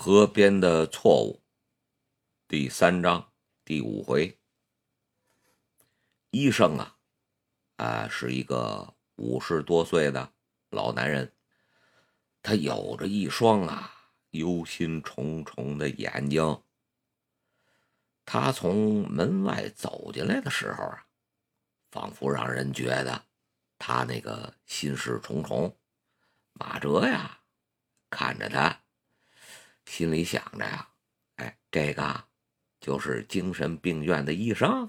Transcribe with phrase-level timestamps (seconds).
[0.00, 1.42] 河边的错误，
[2.46, 3.32] 第三章
[3.64, 4.38] 第五回。
[6.30, 6.96] 医生啊，
[7.78, 10.32] 啊，是一个五十多岁的
[10.70, 11.34] 老男人，
[12.42, 13.92] 他有着一双啊
[14.30, 16.62] 忧心忡忡的眼睛。
[18.24, 21.06] 他从门外走进来的时候啊，
[21.90, 23.24] 仿佛让人觉得
[23.76, 25.76] 他那个心事重重。
[26.52, 27.40] 马哲呀，
[28.08, 28.77] 看着他。
[29.88, 30.88] 心里想着呀，
[31.36, 32.24] 哎，这个
[32.78, 34.88] 就是精神病院的医生。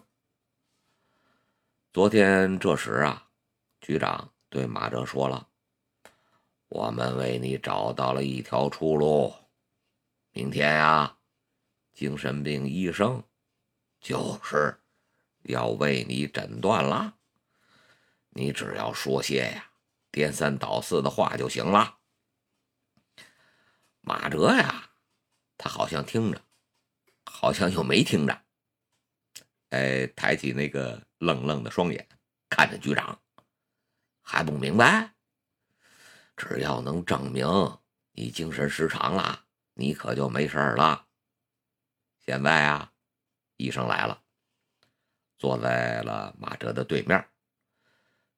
[1.92, 3.30] 昨天这时啊，
[3.80, 5.48] 局长对马哲说了
[6.68, 9.34] ：“我们为你找到了一条出路。
[10.32, 11.18] 明天呀，
[11.94, 13.24] 精神病医生
[14.00, 14.80] 就是
[15.44, 17.16] 要为你诊断了。
[18.32, 19.72] 你只要说些呀
[20.12, 21.98] 颠三倒四的话就行了。”
[24.02, 24.86] 马哲呀。
[25.60, 26.42] 他好像听着，
[27.26, 28.42] 好像又没听着。
[29.72, 32.08] 哎，抬起那个愣愣的双眼，
[32.50, 33.22] 看着局长，
[34.22, 35.14] 还不明白？
[36.38, 37.46] 只要能证明
[38.14, 39.44] 你精神失常了，
[39.74, 41.08] 你可就没事了。
[42.26, 42.94] 现在啊，
[43.58, 44.24] 医生来了，
[45.38, 47.30] 坐在了马哲的对面。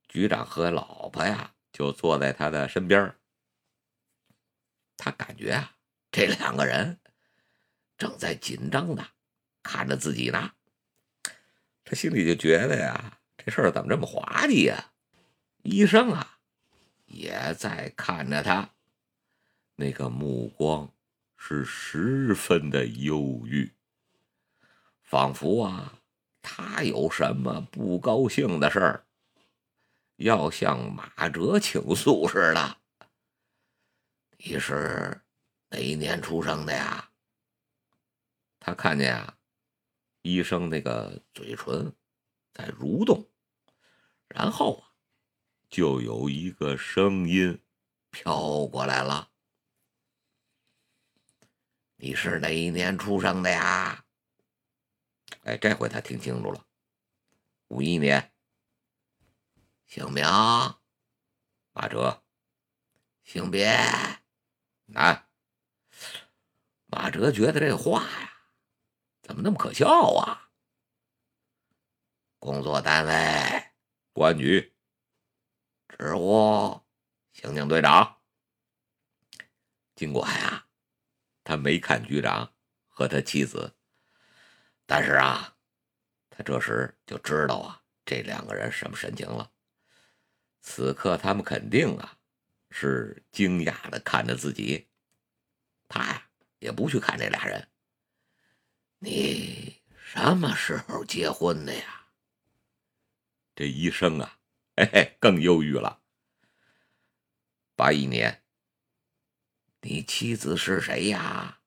[0.08, 3.16] 局长和老婆呀，就坐在他的身边。
[4.97, 5.78] 他感觉啊，
[6.11, 7.00] 这两个人。
[8.02, 9.05] 正在紧张的
[9.61, 10.53] 看着自己呢，
[11.83, 14.91] 他心里就觉得呀，这事儿怎么这么滑稽呀？
[15.61, 16.39] 医生啊，
[17.05, 18.72] 也在看着他，
[19.75, 20.91] 那个目光
[21.38, 23.72] 是十分的忧郁，
[25.03, 25.99] 仿佛啊，
[26.41, 29.05] 他有什么不高兴的事儿，
[30.16, 32.77] 要向马哲倾诉似的。
[34.38, 35.22] 你是
[35.69, 37.07] 哪一年出生的呀？
[38.63, 39.37] 他看见啊，
[40.21, 41.95] 医生那个嘴唇
[42.53, 43.27] 在蠕动，
[44.27, 44.94] 然后啊，
[45.67, 47.59] 就有一个声音
[48.11, 49.31] 飘过来了
[51.97, 54.05] ：“你是哪一年出生的呀？”
[55.44, 56.63] 哎，这回他听清楚了，
[57.69, 58.31] 五一年。
[59.88, 60.23] 姓名：
[61.71, 62.23] 马哲。
[63.23, 63.75] 性别：
[64.85, 65.27] 男。
[66.85, 68.31] 马哲觉得这话呀。
[69.21, 70.49] 怎么那么可笑啊！
[72.39, 73.71] 工作单位，
[74.11, 74.73] 公安局。
[75.87, 76.81] 职务，
[77.31, 78.19] 刑警队长。
[79.95, 80.65] 尽管呀，
[81.43, 82.51] 他没看局长
[82.87, 83.75] 和他妻子，
[84.87, 85.55] 但是啊，
[86.31, 89.51] 他这时就知道啊，这两个人什么神情了。
[90.61, 92.17] 此刻他们肯定啊，
[92.71, 94.89] 是惊讶的看着自己。
[95.88, 97.70] 他呀，也不去看这俩人。
[99.03, 102.06] 你什么时候结婚的呀？
[103.56, 104.38] 这医生啊，
[104.75, 106.03] 嘿嘿，更忧郁了。
[107.75, 108.44] 八一年。
[109.81, 111.62] 你妻子是谁呀？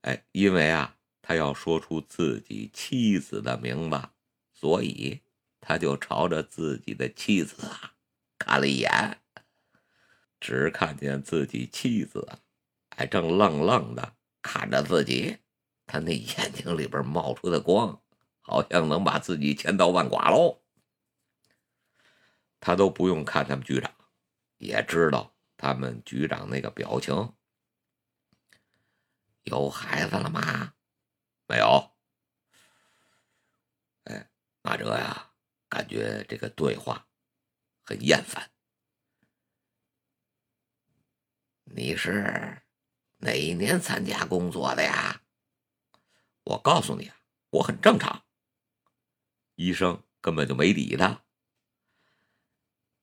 [0.00, 4.08] 哎，因为啊，他要说出自己妻子的名字，
[4.52, 5.22] 所以
[5.60, 7.94] 他就朝着自己的妻子啊
[8.36, 9.20] 看了一眼，
[10.40, 12.40] 只看见自己妻子
[12.90, 15.38] 还正愣愣的看着自己。
[15.88, 18.00] 他那眼睛里边冒出的光，
[18.40, 20.62] 好像能把自己千刀万剐喽。
[22.60, 23.92] 他都不用看他们局长，
[24.58, 27.32] 也知道他们局长那个表情。
[29.44, 30.74] 有孩子了吗？
[31.46, 31.90] 没有。
[34.04, 34.28] 哎，
[34.60, 35.30] 马哲呀，
[35.68, 37.06] 感觉这个对话
[37.82, 38.50] 很厌烦。
[41.64, 42.62] 你是
[43.18, 45.22] 哪一年参加工作的呀？
[46.48, 47.16] 我告诉你啊，
[47.50, 48.24] 我很正常。
[49.54, 51.22] 医生根本就没理他。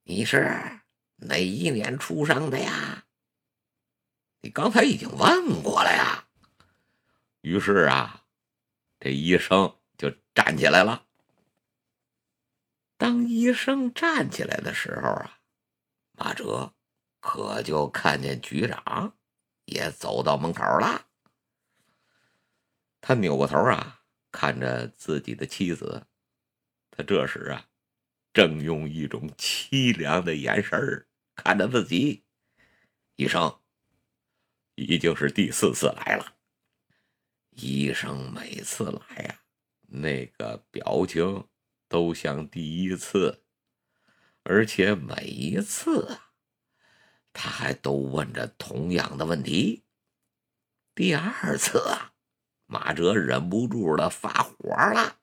[0.01, 0.81] 你是
[1.17, 3.05] 哪一年出生的呀？
[4.41, 6.27] 你刚才已经问过了呀。
[7.41, 8.25] 于是啊，
[8.99, 11.05] 这医生就站起来了。
[12.97, 15.39] 当医生站起来的时候啊，
[16.13, 16.73] 马哲
[17.19, 19.15] 可就看见局长
[19.65, 21.05] 也走到门口了。
[23.07, 26.07] 他扭过头啊，看着自己的妻子，
[26.89, 27.69] 他这时啊，
[28.33, 31.05] 正用一种凄凉的眼神
[31.35, 32.25] 看着自己。
[33.15, 33.59] 医生
[34.73, 36.35] 已经是第四次来了。
[37.51, 39.39] 医生每次来呀，
[39.81, 41.47] 那个表情
[41.87, 43.43] 都像第一次，
[44.41, 46.31] 而且每一次啊，
[47.31, 49.83] 他还都问着同样的问题。
[50.95, 52.14] 第二次啊，
[52.65, 55.17] 马哲忍不住的发火了，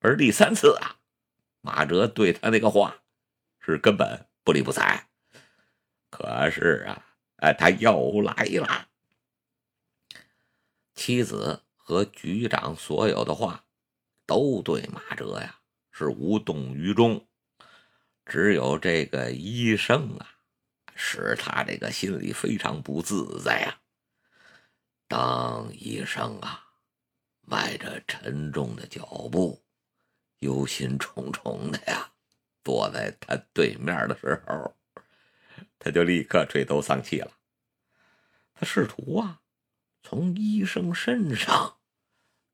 [0.00, 0.96] 而第三次啊，
[1.60, 3.02] 马哲对他那个话
[3.58, 5.08] 是根本不理不睬。
[6.10, 7.04] 可是啊，
[7.36, 8.88] 哎，他又来了。
[10.94, 13.64] 妻子和局长所有的话，
[14.24, 15.60] 都对马哲呀
[15.90, 17.26] 是无动于衷，
[18.24, 20.38] 只有这个医生啊，
[20.94, 23.80] 使他这个心里非常不自在呀。
[25.08, 26.64] 当医生啊
[27.40, 29.62] 迈着沉重的脚步，
[30.38, 32.12] 忧心忡忡的呀，
[32.64, 34.76] 坐在他对面的时候，
[35.78, 37.32] 他就立刻垂头丧气了。
[38.54, 39.42] 他试图啊。
[40.08, 41.78] 从医生身上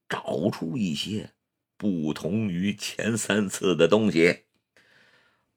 [0.09, 1.35] 找出一些
[1.77, 4.45] 不同于前三次的东西，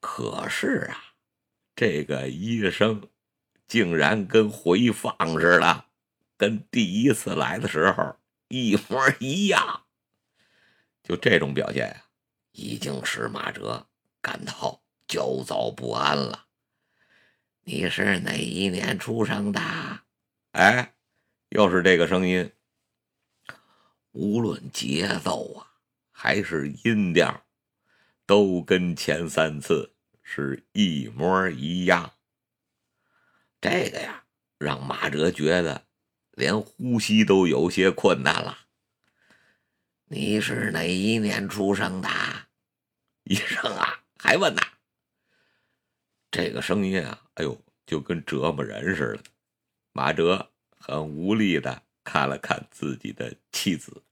[0.02, 1.16] 可是啊，
[1.74, 3.10] 这个医生
[3.66, 5.85] 竟然跟回放似的，
[6.38, 8.18] 跟第一次来的时候
[8.48, 9.86] 一模一样。
[11.04, 12.06] 就这种表现呀，
[12.52, 13.88] 已经使马哲
[14.22, 16.46] 感到焦躁不安了。
[17.64, 19.60] 你是哪一年出生的？
[20.52, 20.92] 哎。
[21.50, 22.52] 又是这个声音，
[24.12, 25.72] 无论节奏啊
[26.12, 27.46] 还是音调，
[28.26, 32.12] 都跟前三次是一模一样。
[33.62, 34.26] 这个呀，
[34.58, 35.86] 让马哲觉得
[36.36, 38.60] 连呼吸都有些困难了。
[40.06, 42.10] 你是哪一年出生的？
[43.24, 44.62] 医生啊，还问呢。
[46.30, 49.24] 这个声音啊，哎呦，就跟折磨人似的。
[49.92, 50.52] 马哲。
[50.78, 54.04] 很无力的看了看自己的妻子，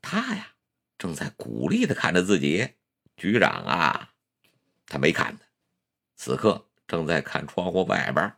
[0.00, 0.54] 他呀
[0.96, 2.70] 正在鼓励的看着自己。
[3.14, 4.14] 局长啊，
[4.86, 5.44] 他没看他，
[6.16, 8.34] 此刻正在看窗户外边。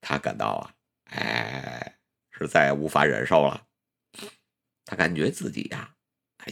[0.00, 0.74] 他感到啊，
[2.34, 3.66] 哎，是再也无法忍受了。
[4.84, 5.96] 他感觉自己呀，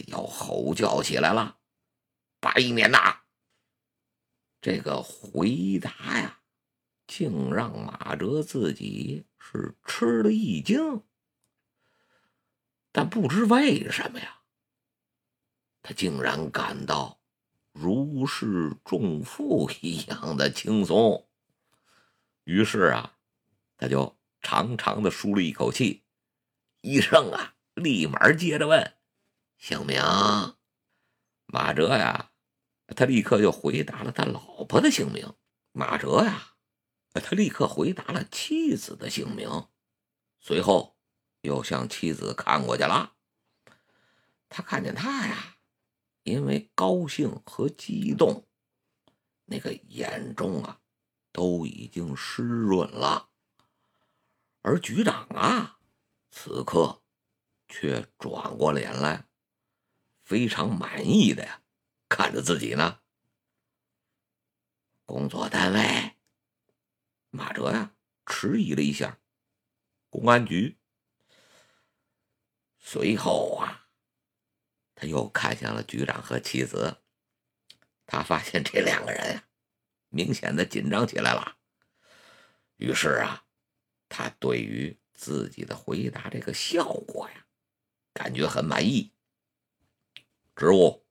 [0.07, 1.59] 要吼叫起来了。
[2.39, 3.23] 八一年呐，
[4.61, 6.39] 这个回答呀。
[7.05, 11.03] 竟让马哲自己是吃了一惊，
[12.93, 14.39] 但不知为什么呀，
[15.83, 17.19] 他竟然感到
[17.73, 21.27] 如释重负一样的轻松。
[22.45, 23.17] 于是啊，
[23.77, 26.03] 他就长长的舒了一口气。
[26.81, 28.95] 医生啊，立马接着问
[29.57, 29.99] ：“姓名？”
[31.47, 32.31] 马哲呀，
[32.95, 35.33] 他立刻就回答了他老婆的姓名。
[35.71, 36.51] 马哲呀。
[37.15, 39.67] 他立刻回答了妻子的姓名，
[40.39, 40.97] 随后
[41.41, 43.13] 又向妻子看过去了。
[44.49, 45.57] 他看见他呀，
[46.23, 48.47] 因为高兴和激动，
[49.45, 50.79] 那个眼中啊
[51.31, 53.29] 都已经湿润了。
[54.63, 55.77] 而局长啊，
[56.31, 57.03] 此刻
[57.67, 59.27] 却转过脸来，
[60.21, 61.61] 非常满意的呀
[62.07, 63.01] 看着自己呢。
[65.05, 66.15] 工作单位。
[67.29, 67.93] 马哲呀，
[68.25, 69.19] 迟疑了一下。
[70.09, 70.79] 公安局。
[72.79, 73.89] 随后啊，
[74.95, 77.03] 他又看向了局长和妻子。
[78.05, 79.43] 他发现这两个人呀，
[80.07, 81.57] 明显的紧张起来了。
[82.77, 83.42] 于是啊，
[84.15, 87.47] 他对于自己的回答这个效果呀，
[88.13, 89.11] 感觉很满意。
[90.55, 91.03] 职务。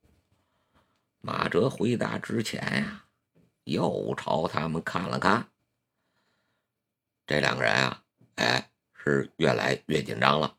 [1.19, 3.05] 马哲回答之前呀，
[3.65, 5.49] 又朝他们看了看。
[7.25, 8.03] 这两个人啊，
[8.35, 10.57] 哎，是越来越紧张了。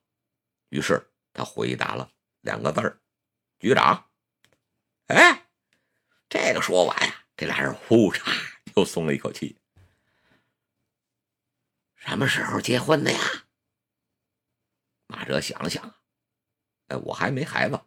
[0.69, 2.11] 于是他回答了
[2.43, 3.01] 两个字儿
[3.59, 4.11] ：“局长。”
[5.09, 5.47] 哎，
[6.29, 8.31] 这个说完呀，这俩人呼嚓
[8.77, 9.57] 又松了一口气。
[12.07, 13.19] 什么时候结婚的呀？
[15.07, 15.95] 马哲想了想，
[16.89, 17.81] 哎，我还没孩子。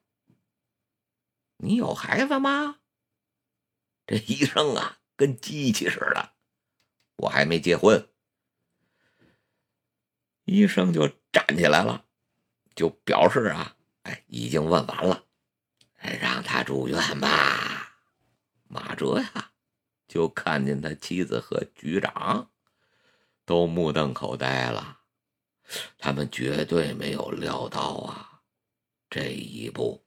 [1.57, 2.79] 你有孩子吗？
[4.07, 6.33] 这医生啊，跟机器似的。
[7.17, 8.09] 我还没结婚。
[10.45, 12.05] 医生就站起来了，
[12.75, 15.25] 就表示啊，哎，已经问完了，
[16.19, 18.00] 让他住院吧。
[18.67, 19.51] 马哲呀，
[20.07, 22.51] 就看见他妻子和局长
[23.48, 25.00] 都目瞪口呆了，
[25.98, 28.42] 他们绝对没有料到啊
[29.10, 30.06] 这一步。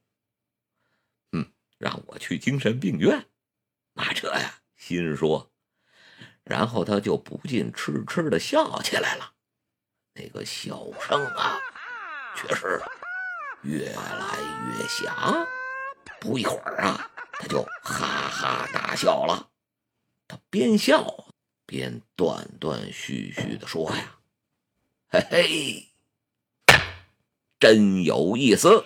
[1.31, 3.25] 嗯，让我去精神病院。
[3.93, 5.51] 马车呀，心说，
[6.43, 9.33] 然后他就不禁痴痴的笑起来了。
[10.13, 11.57] 那个笑声啊，
[12.35, 12.79] 却是
[13.63, 14.37] 越来
[14.77, 15.47] 越响。
[16.19, 19.49] 不一会儿啊，他就哈哈大笑了。
[20.27, 21.03] 他边笑
[21.71, 24.17] 边断断续续的说呀
[25.07, 25.87] 嘿嘿
[27.61, 28.83] 真有意思。